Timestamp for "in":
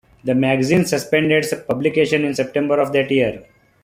2.25-2.33